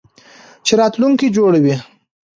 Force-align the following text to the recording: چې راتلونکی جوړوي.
چې 0.65 0.73
راتلونکی 0.81 1.27
جوړوي. 1.37 1.75